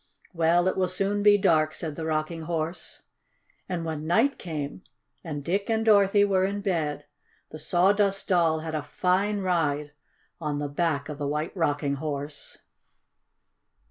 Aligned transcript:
"Well, 0.33 0.67
it 0.67 0.75
will 0.75 0.87
soon 0.87 1.21
be 1.21 1.37
dark," 1.37 1.75
said 1.75 1.95
the 1.95 2.05
Rocking 2.07 2.41
Horse. 2.41 3.03
And 3.69 3.85
when 3.85 4.07
night 4.07 4.39
came, 4.39 4.81
and 5.23 5.43
Dick 5.43 5.69
and 5.69 5.85
Dorothy 5.85 6.25
were 6.25 6.43
in 6.43 6.61
bed, 6.61 7.05
the 7.51 7.59
Sawdust 7.59 8.27
Doll 8.27 8.61
had 8.61 8.73
a 8.73 8.81
fine 8.81 9.41
ride 9.41 9.91
on 10.39 10.57
the 10.57 10.69
back 10.69 11.07
of 11.07 11.19
the 11.19 11.27
White 11.27 11.55
Rocking 11.55 11.97
Horse. 11.97 12.57